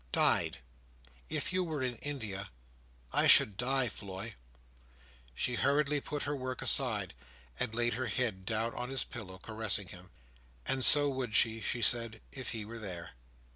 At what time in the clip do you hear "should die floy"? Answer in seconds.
3.27-4.33